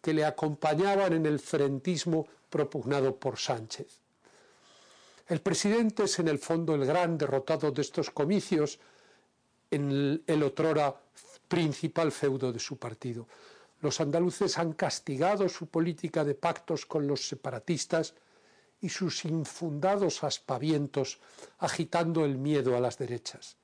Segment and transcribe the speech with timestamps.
[0.00, 4.00] Que le acompañaban en el frentismo propugnado por Sánchez.
[5.26, 8.78] El presidente es en el fondo el gran derrotado de estos comicios
[9.70, 10.94] en el, el otrora
[11.48, 13.26] principal feudo de su partido.
[13.80, 18.14] Los andaluces han castigado su política de pactos con los separatistas
[18.80, 21.18] y sus infundados aspavientos
[21.58, 23.56] agitando el miedo a las derechas.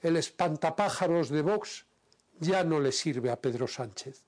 [0.00, 1.84] El espantapájaros de Vox
[2.38, 4.22] ya no le sirve a Pedro Sánchez.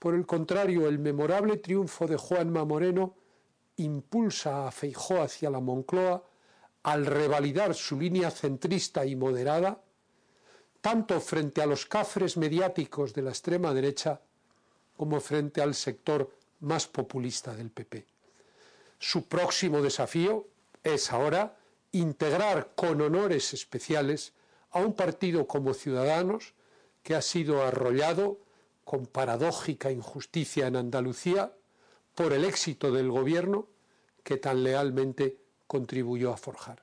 [0.00, 3.14] Por el contrario, el memorable triunfo de Juanma Moreno
[3.76, 6.24] impulsa a Feijó hacia la Moncloa
[6.84, 9.82] al revalidar su línea centrista y moderada,
[10.80, 14.22] tanto frente a los cafres mediáticos de la extrema derecha
[14.96, 18.06] como frente al sector más populista del PP.
[18.98, 20.48] Su próximo desafío
[20.82, 21.58] es ahora
[21.92, 24.32] integrar con honores especiales
[24.70, 26.54] a un partido como Ciudadanos
[27.02, 28.38] que ha sido arrollado
[28.90, 31.54] con paradójica injusticia en Andalucía
[32.16, 33.68] por el éxito del gobierno
[34.24, 35.36] que tan lealmente
[35.68, 36.82] contribuyó a forjar.